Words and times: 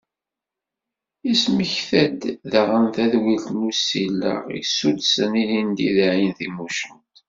Yesmekta-d 1.27 2.21
daɣen, 2.51 2.85
tadwilt 2.95 3.45
n 3.57 3.65
usileɣ 3.69 4.41
i 4.57 4.59
d-suddsen 4.63 5.31
ilindi 5.41 5.89
deg 5.95 6.07
Ɛin 6.13 6.31
Timucent. 6.39 7.09